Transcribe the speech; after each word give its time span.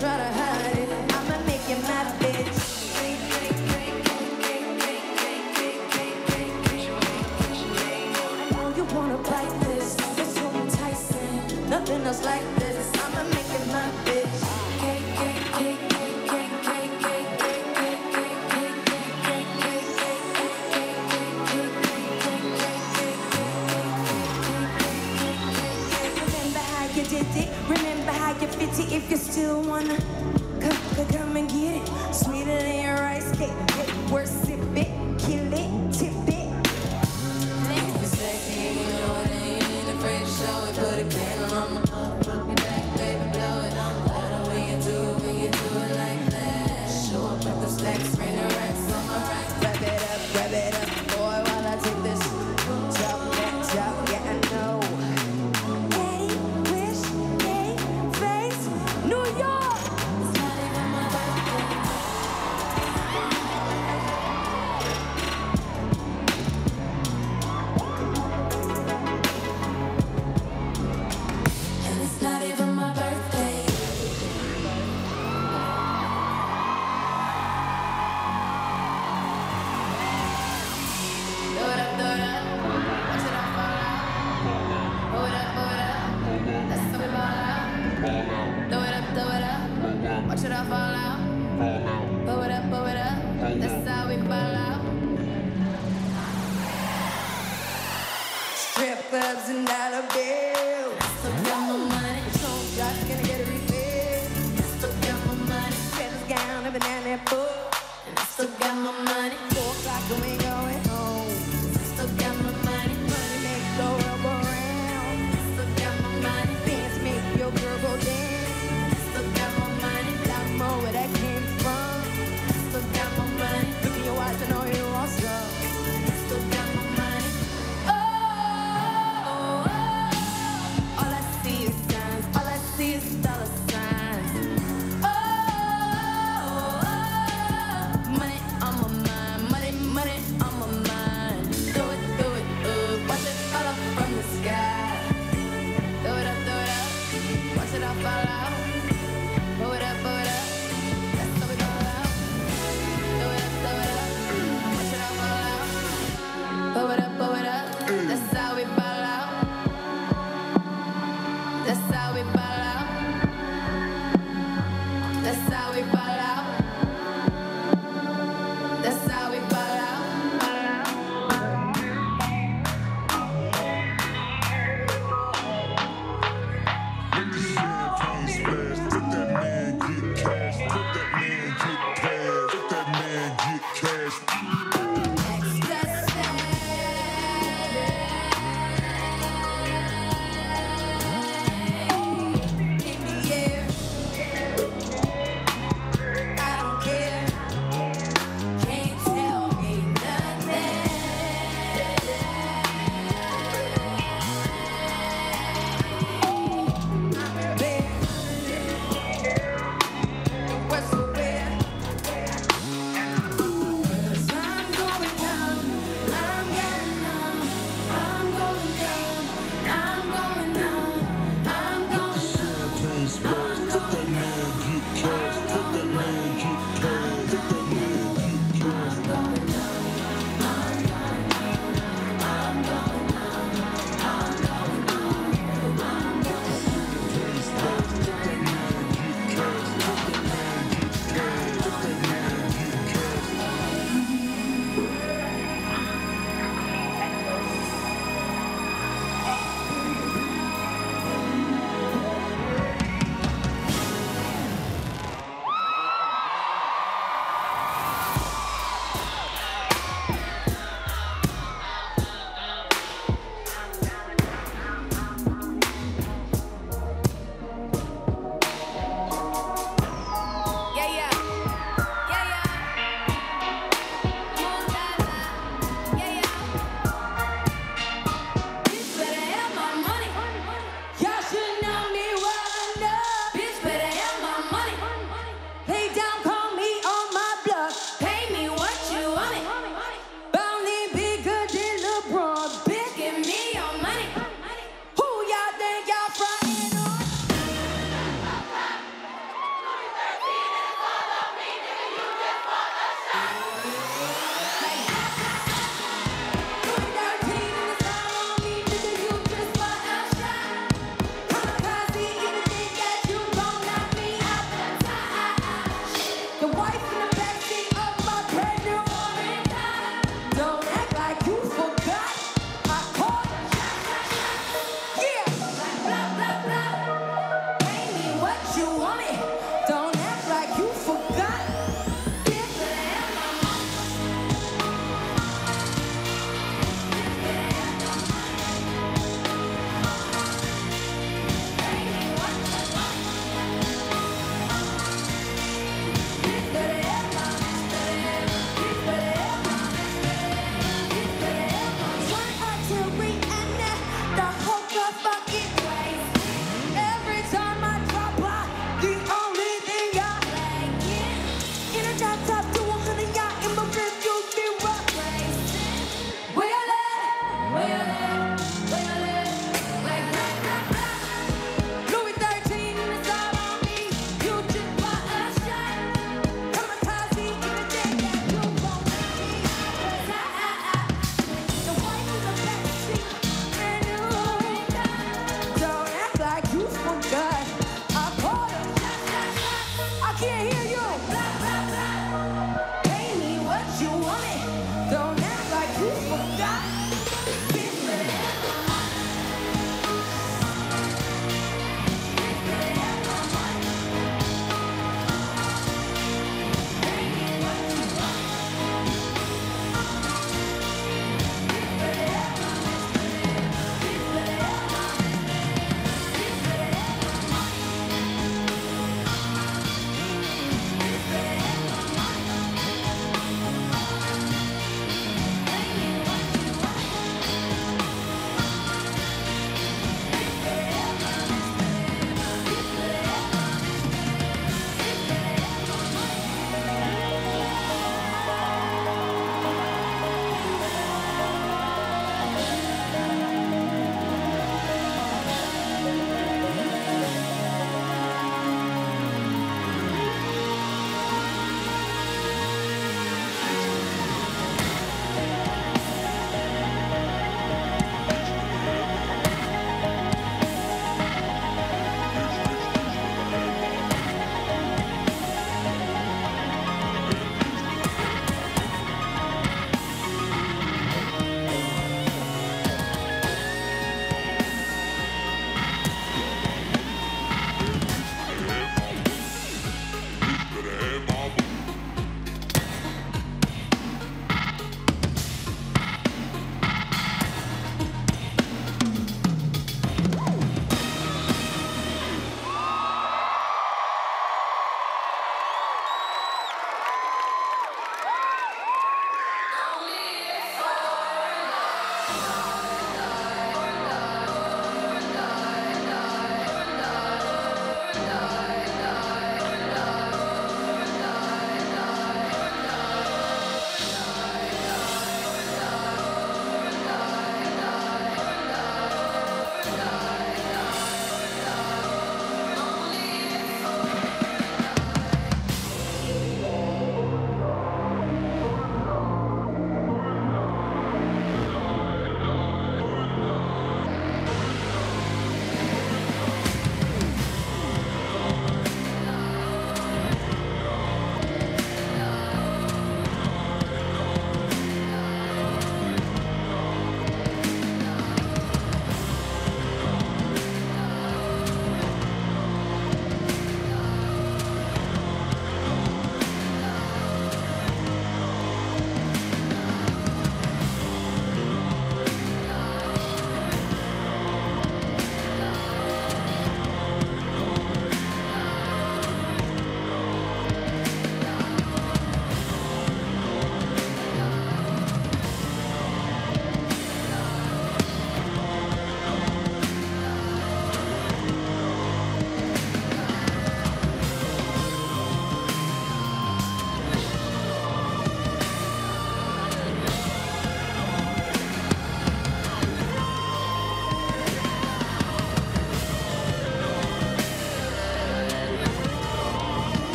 try 0.00 0.16
to 0.16 0.37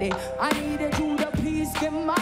lately. 0.00 0.20
I 0.40 0.48
needed 0.60 0.98
you 0.98 1.16
to 1.18 1.26
please 1.26 1.72
get 1.74 1.92
my 1.92 2.19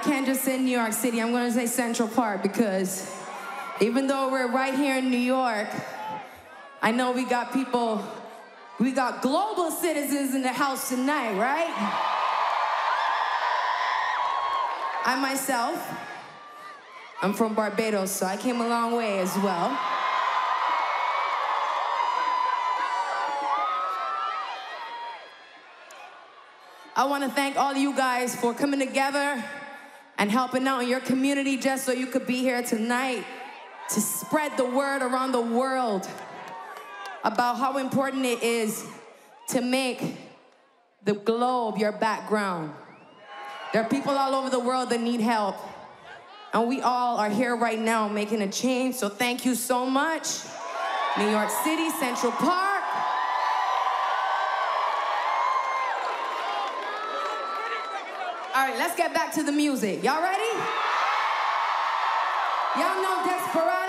can't 0.00 0.26
just 0.26 0.42
say 0.42 0.58
New 0.58 0.76
York 0.76 0.92
City, 0.92 1.20
I'm 1.20 1.30
gonna 1.30 1.52
say 1.52 1.66
Central 1.66 2.08
Park 2.08 2.42
because 2.42 3.10
even 3.80 4.06
though 4.06 4.30
we're 4.30 4.50
right 4.50 4.74
here 4.74 4.96
in 4.96 5.10
New 5.10 5.18
York, 5.18 5.68
I 6.82 6.90
know 6.90 7.12
we 7.12 7.24
got 7.24 7.52
people, 7.52 8.02
we 8.78 8.92
got 8.92 9.20
global 9.20 9.70
citizens 9.70 10.34
in 10.34 10.42
the 10.42 10.52
house 10.52 10.88
tonight, 10.88 11.38
right? 11.38 11.68
I 15.04 15.18
myself, 15.20 15.86
I'm 17.22 17.34
from 17.34 17.54
Barbados, 17.54 18.10
so 18.10 18.26
I 18.26 18.36
came 18.36 18.60
a 18.60 18.68
long 18.68 18.96
way 18.96 19.18
as 19.18 19.36
well. 19.36 19.78
I 26.96 27.04
want 27.04 27.24
to 27.24 27.30
thank 27.30 27.56
all 27.56 27.74
you 27.74 27.94
guys 27.94 28.34
for 28.34 28.52
coming 28.54 28.80
together 28.80 29.42
and 30.20 30.30
helping 30.30 30.68
out 30.68 30.82
in 30.82 30.88
your 30.88 31.00
community 31.00 31.56
just 31.56 31.86
so 31.86 31.92
you 31.92 32.06
could 32.06 32.26
be 32.26 32.36
here 32.36 32.62
tonight 32.62 33.24
to 33.88 34.00
spread 34.00 34.54
the 34.58 34.64
word 34.64 35.00
around 35.00 35.32
the 35.32 35.40
world 35.40 36.06
about 37.24 37.56
how 37.56 37.78
important 37.78 38.26
it 38.26 38.42
is 38.42 38.84
to 39.48 39.62
make 39.62 40.18
the 41.04 41.14
globe 41.14 41.78
your 41.78 41.90
background. 41.90 42.70
There 43.72 43.82
are 43.82 43.88
people 43.88 44.12
all 44.12 44.34
over 44.34 44.50
the 44.50 44.60
world 44.60 44.90
that 44.90 45.00
need 45.00 45.20
help. 45.20 45.56
And 46.52 46.68
we 46.68 46.82
all 46.82 47.16
are 47.16 47.30
here 47.30 47.56
right 47.56 47.78
now 47.78 48.06
making 48.06 48.42
a 48.42 48.52
change. 48.52 48.96
So 48.96 49.08
thank 49.08 49.46
you 49.46 49.54
so 49.54 49.86
much. 49.86 50.26
New 51.16 51.30
York 51.30 51.48
City, 51.48 51.88
Central 51.90 52.32
Park. 52.32 52.69
All 58.60 58.66
right, 58.66 58.76
let's 58.76 58.94
get 58.94 59.14
back 59.14 59.32
to 59.32 59.42
the 59.42 59.52
music. 59.52 60.04
Y'all 60.04 60.20
ready? 60.20 60.44
Y'all 62.76 63.02
know 63.02 63.24
Desperado? 63.24 63.79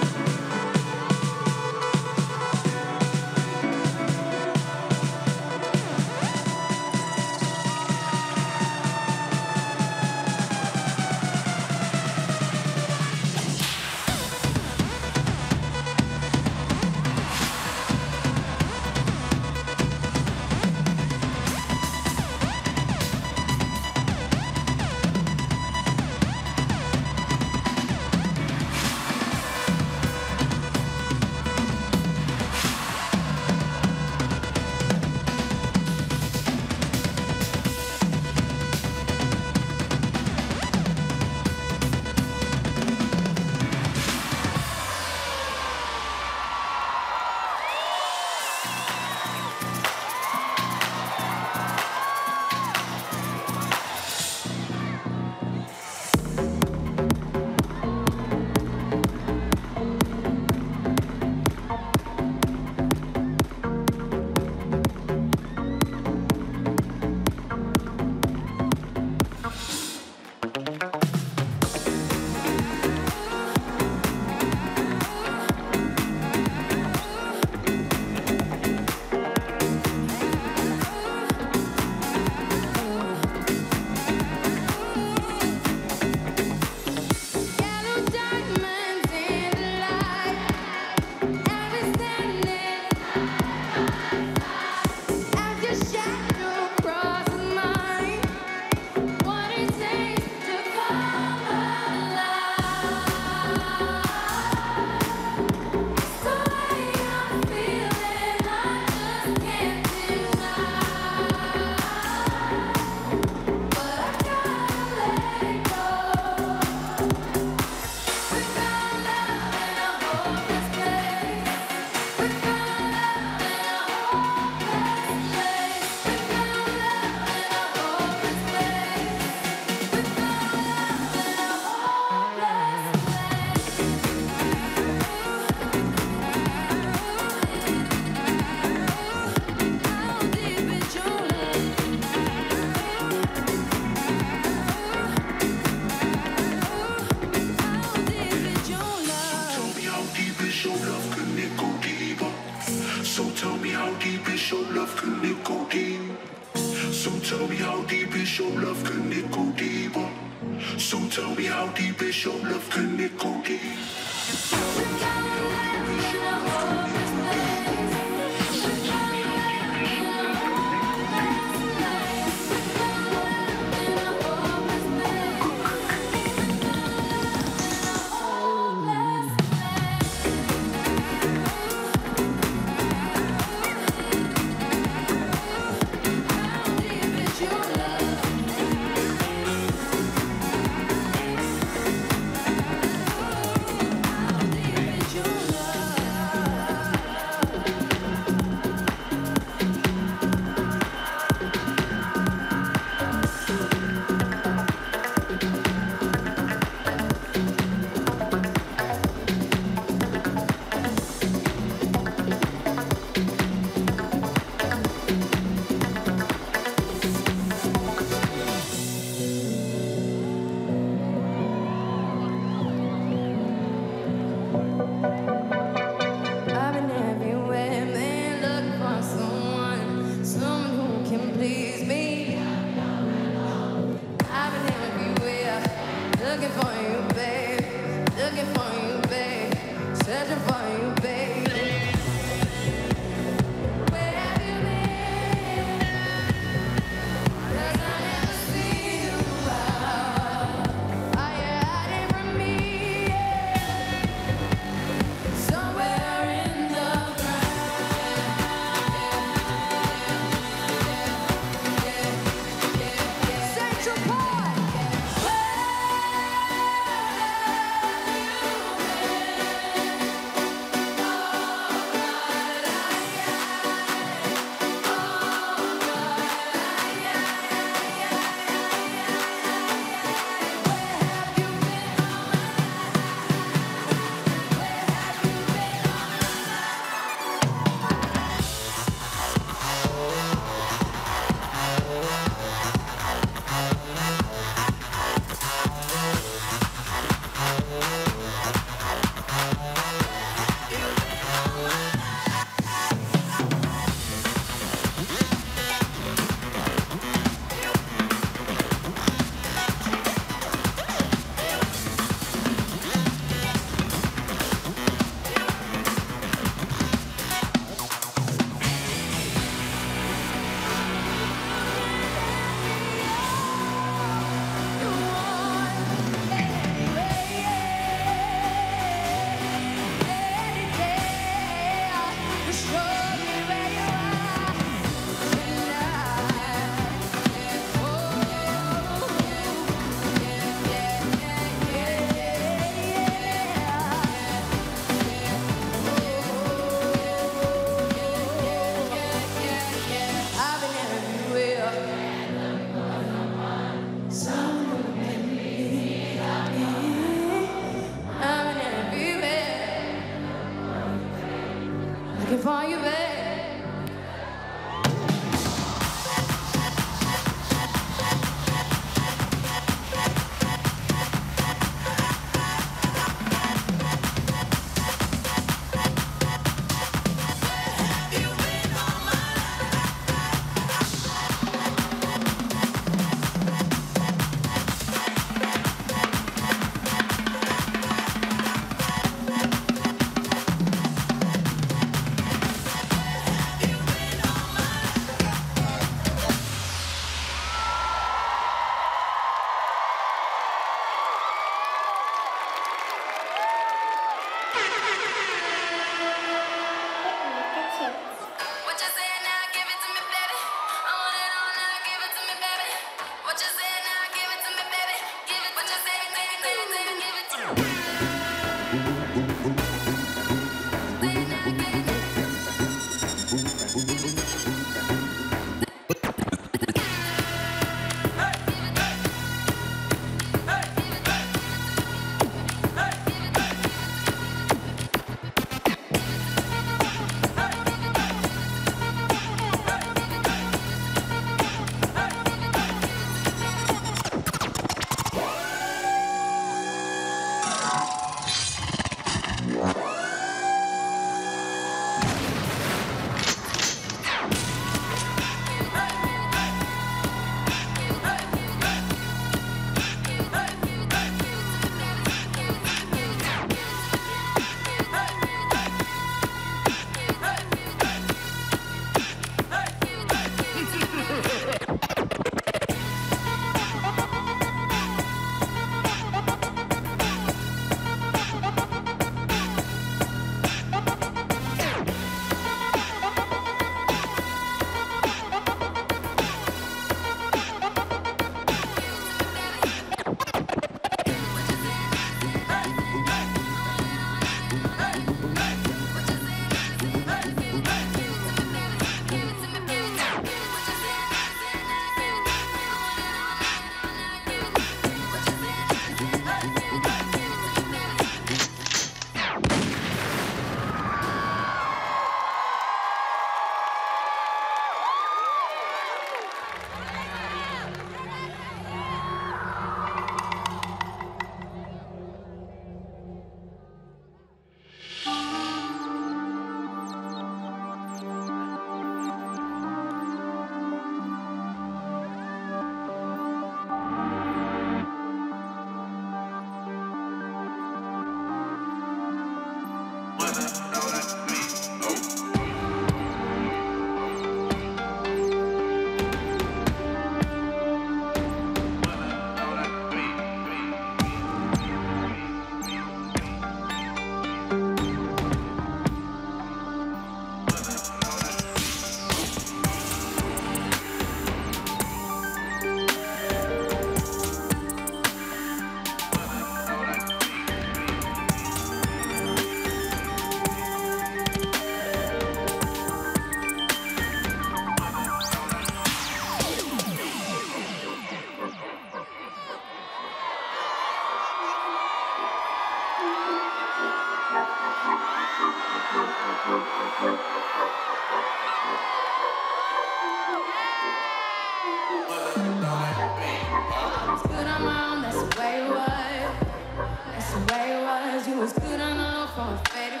For 599.38 599.54
a 599.54 599.58
faded 599.70 600.00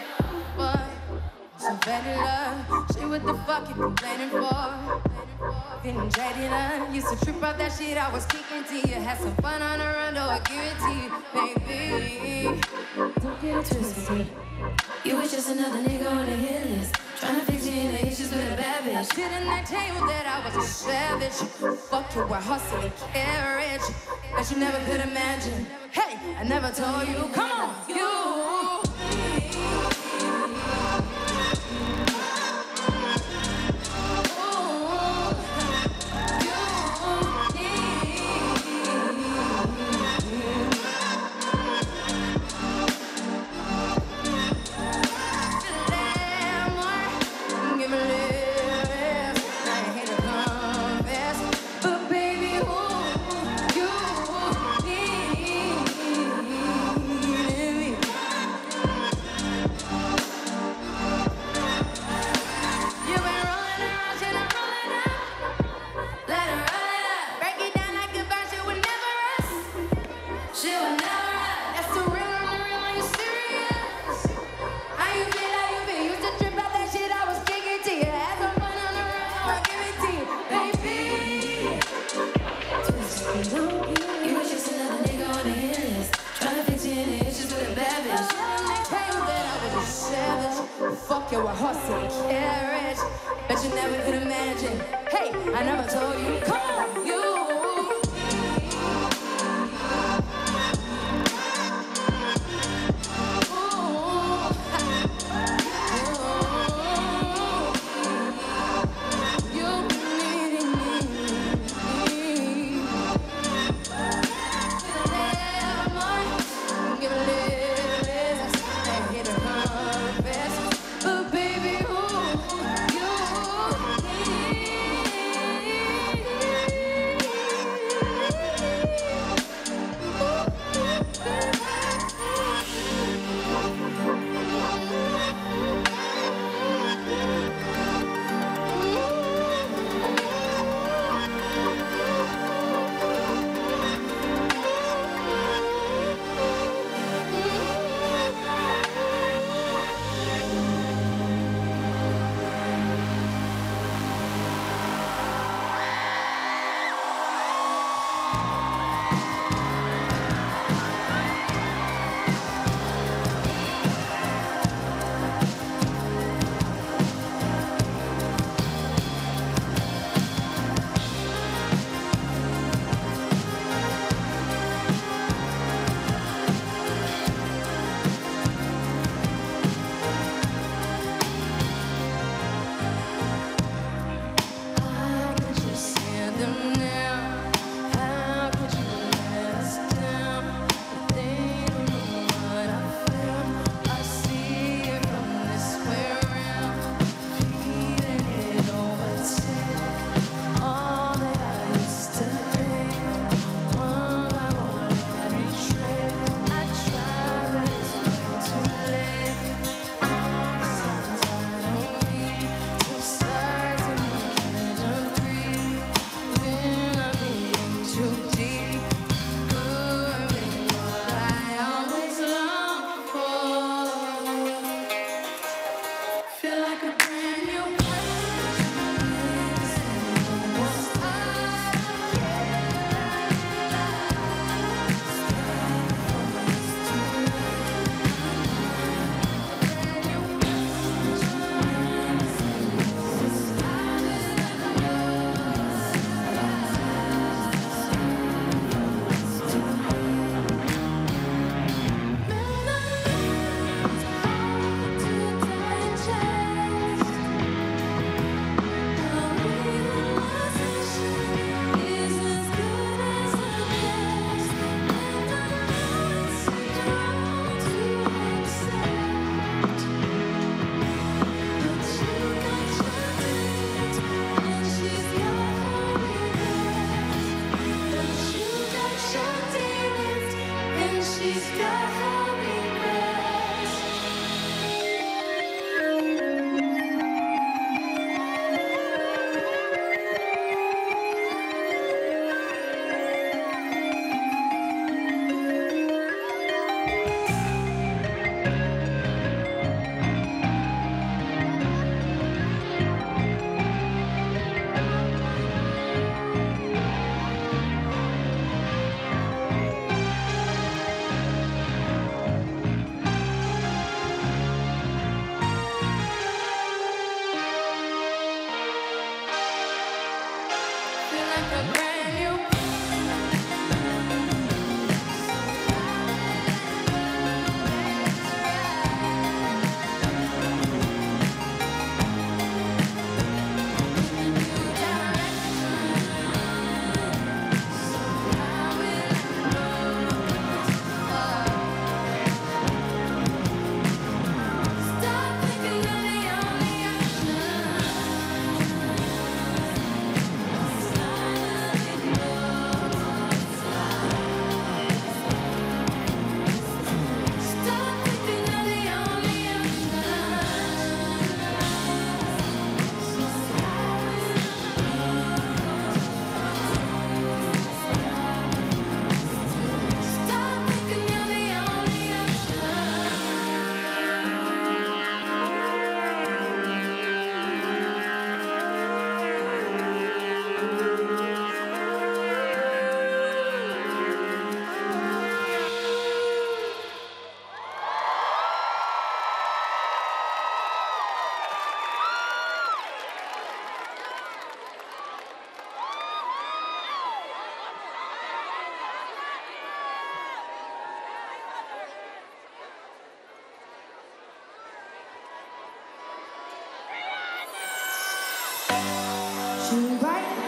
boy. 0.56 0.80
Some 1.58 1.78
faded 1.86 2.16
love. 2.16 2.90
Shit, 2.92 3.08
what 3.08 3.24
the 3.24 3.34
fuck 3.46 3.68
you 3.68 3.74
complaining 3.74 4.30
for? 4.30 4.62
Feeling 5.82 6.10
jaded, 6.10 6.52
uh. 6.52 6.86
Used 6.92 7.08
to 7.10 7.24
trip 7.24 7.42
out 7.42 7.56
that 7.58 7.70
shit 7.70 7.96
I 7.96 8.12
was 8.12 8.26
kicking 8.26 8.64
to 8.70 8.76
you. 8.88 8.94
Had 9.00 9.18
some 9.18 9.36
fun 9.36 9.62
on 9.62 9.78
the 9.78 9.84
run, 9.84 10.14
though 10.14 10.34
I 10.36 10.40
give 10.50 10.64
it 10.70 10.78
to 10.84 10.90
you, 11.00 11.08
baby. 11.70 12.60
Don't 13.22 13.40
get 13.40 13.58
it 13.58 13.66
twisted. 13.66 14.26
You 15.04 15.16
was 15.16 15.30
just 15.30 15.48
another 15.50 15.82
nigga 15.88 16.10
on 16.10 16.26
the 16.26 16.36
hit 16.44 16.70
list. 16.70 16.94
Tryna 17.20 17.42
fix 17.42 17.66
your 17.66 17.76
inner 17.76 17.98
issues 17.98 18.30
with 18.30 18.52
a 18.52 18.56
bad 18.56 18.82
bitch. 18.82 19.18
I 19.48 19.62
tell 19.62 19.86
you 19.86 20.00
that 20.08 20.26
I 20.26 20.38
was 20.46 20.56
a 20.56 20.68
savage? 20.68 21.38
Fuck 21.90 22.14
you, 22.16 22.22
I 22.22 22.40
hustle 22.40 22.80
and 22.80 22.96
carriage. 23.12 23.86
But 24.34 24.50
you 24.50 24.56
never 24.58 24.78
could 24.90 25.00
imagine. 25.00 25.66
Hey, 25.92 26.18
I 26.36 26.42
never 26.42 26.70
told 26.70 27.06
you. 27.06 27.32
Come 27.32 27.50
on, 27.52 27.74
you. 27.88 28.17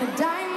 the 0.01 0.07
diamond. 0.17 0.50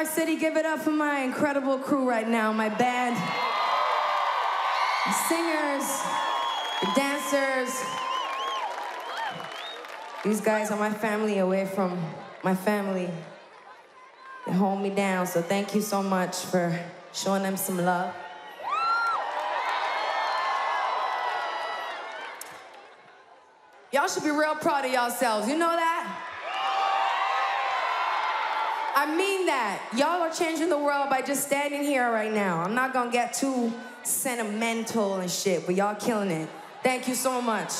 Star 0.00 0.14
City, 0.14 0.36
give 0.36 0.56
it 0.56 0.64
up 0.64 0.80
for 0.80 0.92
my 0.92 1.20
incredible 1.20 1.76
crew 1.76 2.08
right 2.08 2.26
now, 2.26 2.50
my 2.52 2.70
band, 2.70 3.16
the 5.04 5.12
singers, 5.28 5.86
the 6.80 6.88
dancers. 6.96 7.78
These 10.24 10.40
guys 10.40 10.70
are 10.70 10.78
my 10.78 10.90
family 10.90 11.36
away 11.38 11.66
from 11.66 12.02
my 12.42 12.54
family. 12.54 13.10
They 14.46 14.52
hold 14.52 14.80
me 14.80 14.88
down, 14.88 15.26
so 15.26 15.42
thank 15.42 15.74
you 15.74 15.82
so 15.82 16.02
much 16.02 16.36
for 16.36 16.80
showing 17.12 17.42
them 17.42 17.58
some 17.58 17.76
love. 17.76 18.14
Y'all 23.92 24.08
should 24.08 24.24
be 24.24 24.30
real 24.30 24.54
proud 24.54 24.86
of 24.86 24.92
yourselves, 24.92 25.46
you 25.46 25.58
know 25.58 25.76
that? 25.76 26.29
I 29.00 29.06
mean 29.16 29.46
that. 29.46 29.80
Y'all 29.96 30.20
are 30.20 30.30
changing 30.30 30.68
the 30.68 30.76
world 30.76 31.08
by 31.08 31.22
just 31.22 31.46
standing 31.46 31.82
here 31.82 32.12
right 32.12 32.30
now. 32.30 32.60
I'm 32.60 32.74
not 32.74 32.92
gonna 32.92 33.10
get 33.10 33.32
too 33.32 33.72
sentimental 34.02 35.16
and 35.16 35.30
shit, 35.30 35.64
but 35.64 35.74
y'all 35.74 35.94
killing 35.94 36.30
it. 36.30 36.50
Thank 36.82 37.08
you 37.08 37.14
so 37.14 37.40
much. 37.40 37.72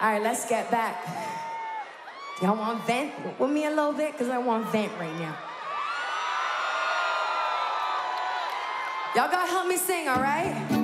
All 0.00 0.12
right, 0.12 0.22
let's 0.22 0.48
get 0.48 0.70
back. 0.70 1.04
Y'all 2.40 2.56
want 2.56 2.86
vent 2.86 3.12
with 3.36 3.50
me 3.50 3.66
a 3.66 3.70
little 3.70 3.92
bit? 3.92 4.12
Because 4.12 4.28
I 4.28 4.38
want 4.38 4.70
vent 4.70 4.92
right 5.00 5.18
now. 5.18 5.36
Y'all 9.16 9.28
gotta 9.28 9.50
help 9.50 9.66
me 9.66 9.76
sing, 9.76 10.06
all 10.06 10.20
right? 10.20 10.81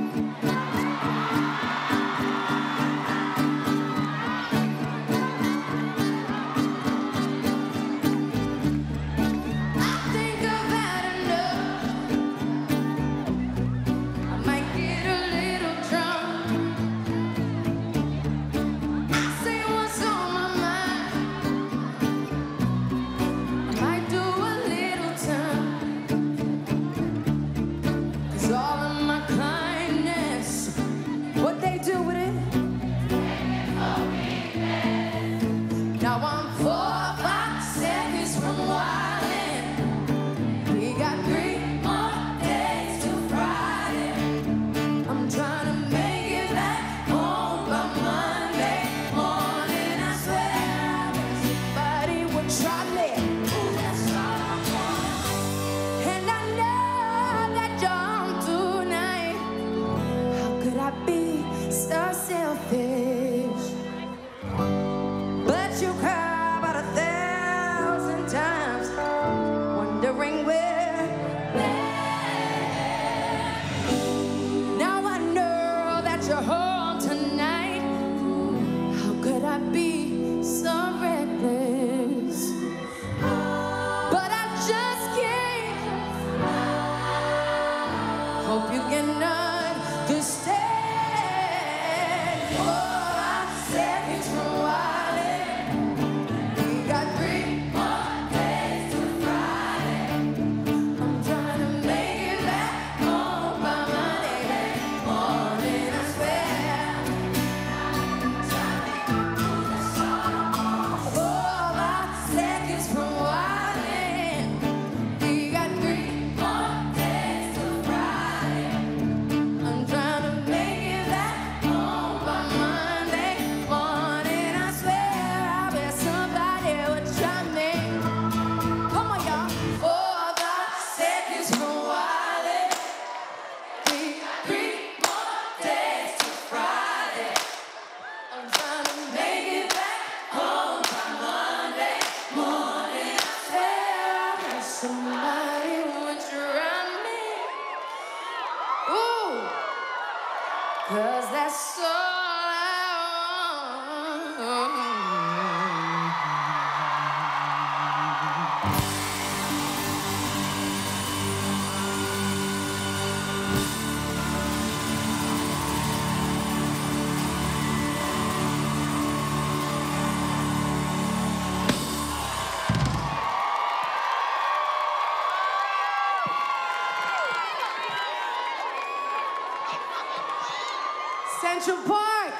Park. 181.86 182.34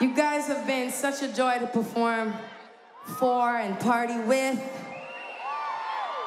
You 0.00 0.14
guys 0.14 0.46
have 0.46 0.66
been 0.66 0.90
such 0.90 1.22
a 1.22 1.28
joy 1.32 1.58
to 1.58 1.66
perform 1.66 2.32
for 3.18 3.56
and 3.56 3.78
party 3.80 4.18
with. 4.20 4.60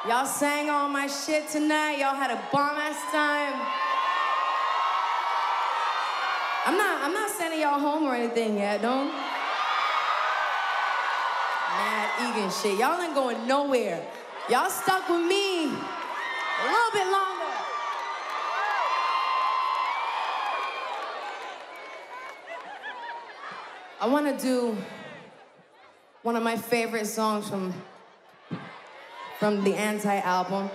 Y'all 0.08 0.26
sang 0.26 0.70
all 0.70 0.90
my 0.90 1.08
shit 1.08 1.48
tonight. 1.48 2.00
Y'all 2.00 2.16
had 2.16 2.32
a 2.32 2.42
bomb 2.52 2.78
ass 2.78 3.00
time. 3.12 3.54
I'm 6.66 6.78
not 6.78 7.04
I'm 7.04 7.14
not 7.14 7.30
sending 7.30 7.62
y'all 7.62 7.80
home 7.80 8.04
or 8.04 8.16
anything 8.16 8.58
yet, 8.58 8.82
don't. 8.82 9.12
Mad 11.78 12.10
Egan 12.30 12.52
shit. 12.52 12.78
Y'all 12.78 13.02
ain't 13.02 13.16
going 13.16 13.48
nowhere. 13.48 14.06
Y'all 14.50 14.70
stuck 14.70 15.08
with 15.08 15.22
me 15.22 15.66
a 15.66 16.66
little 16.66 16.92
bit 16.94 17.12
longer. 17.12 17.31
I 24.02 24.08
want 24.08 24.26
to 24.26 24.44
do 24.44 24.76
one 26.24 26.36
of 26.36 26.42
my 26.42 26.58
favorite 26.58 27.06
songs 27.06 27.48
from 27.48 27.72
from 29.38 29.64
the 29.64 29.76
Anti 29.76 30.18
album. 30.22 30.72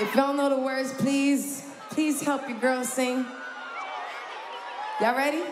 If 0.00 0.14
y'all 0.14 0.32
know 0.32 0.48
the 0.48 0.58
words, 0.58 0.94
please, 0.94 1.62
please 1.90 2.22
help 2.22 2.48
your 2.48 2.58
girl 2.58 2.84
sing. 2.84 3.26
Y'all 4.98 5.14
ready? 5.14 5.42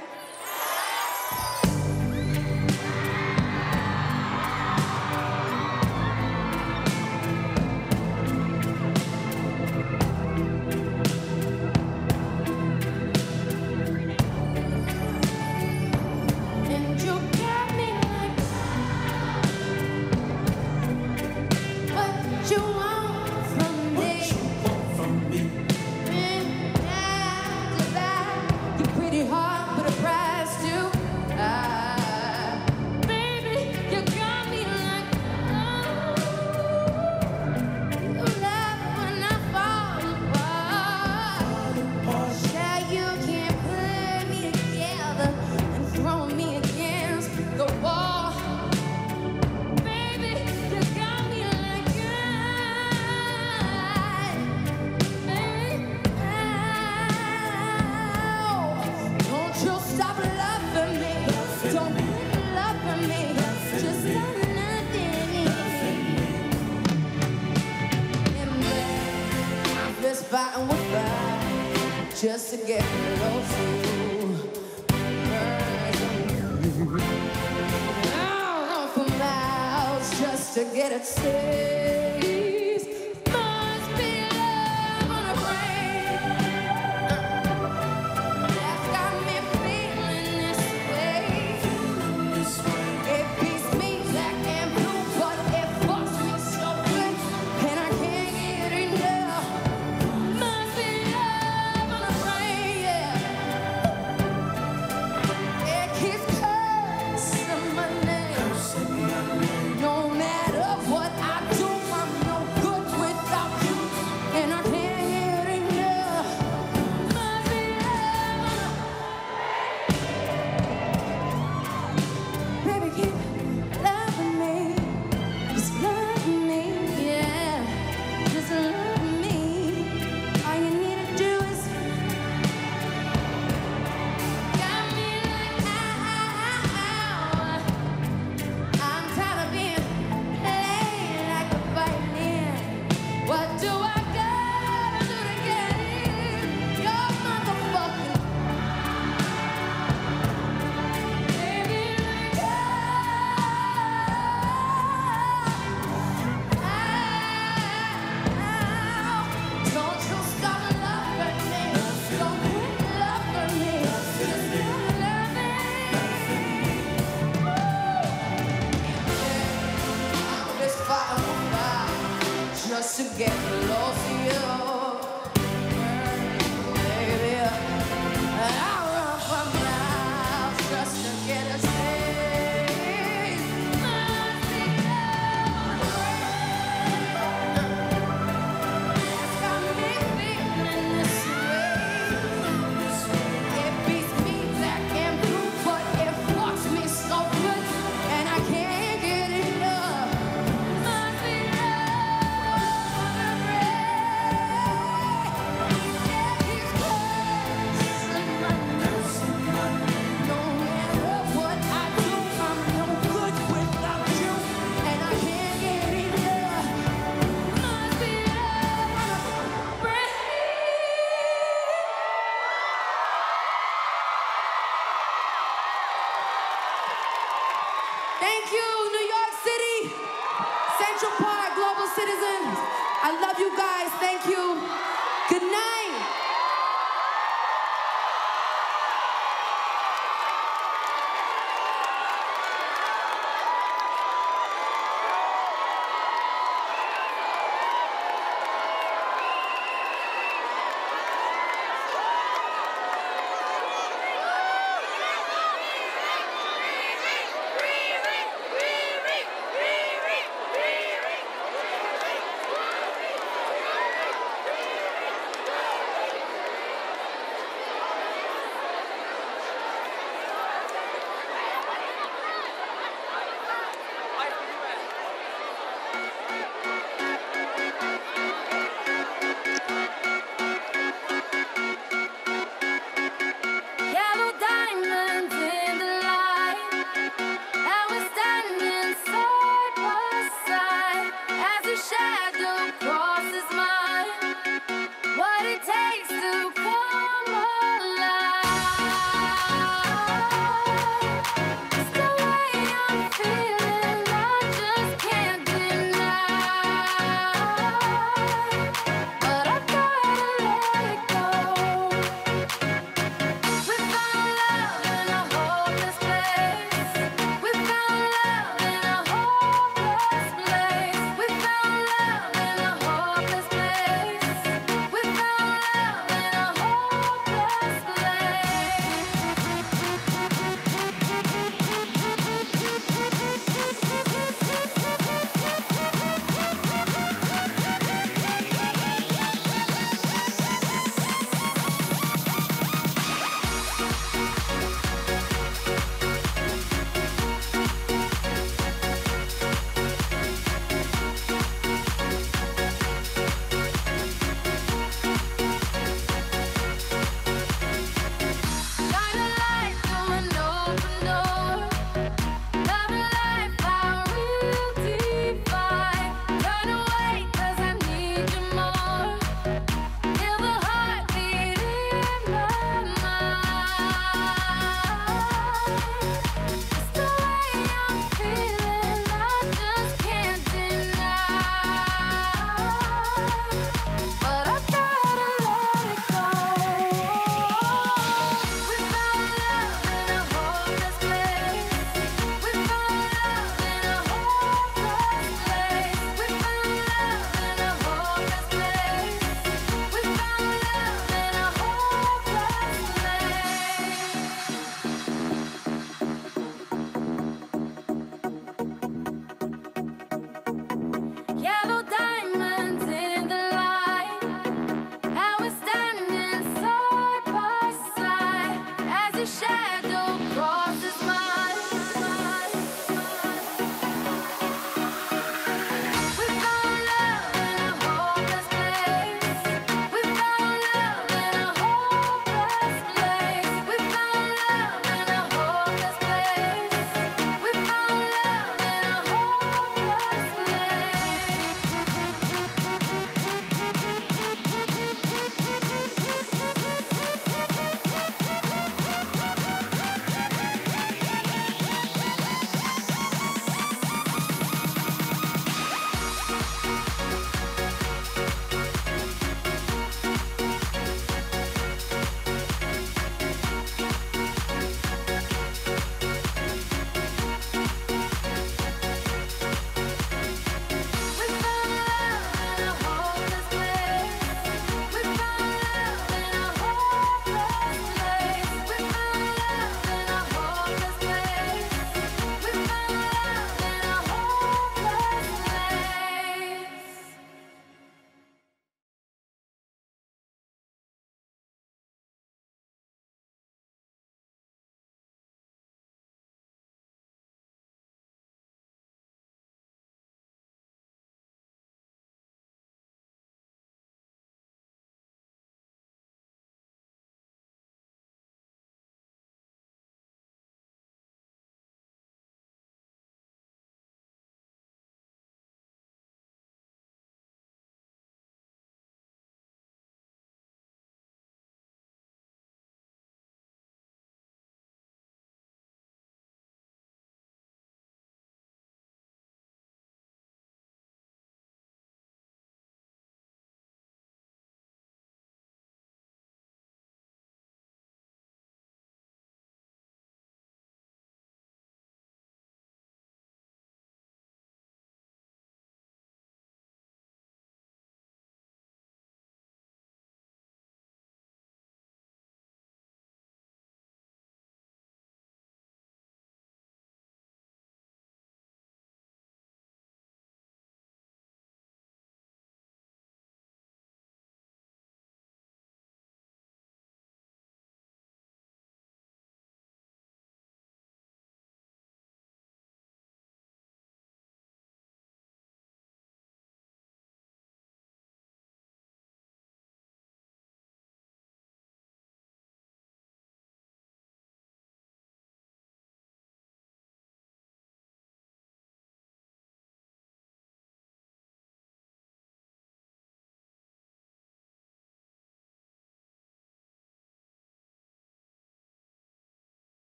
To 72.56 72.66
get 72.66 72.93